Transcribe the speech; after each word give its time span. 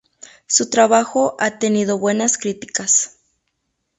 Su 0.47 0.67
trabajo 0.71 1.35
ha 1.37 1.59
tenido 1.59 1.99
buenas 1.99 2.39
críticas. 2.39 3.19